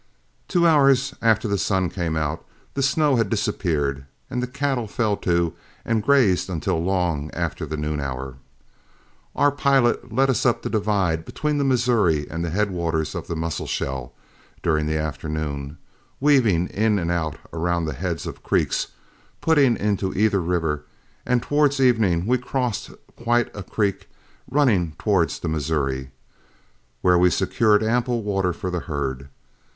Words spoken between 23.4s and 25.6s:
a creek running towards the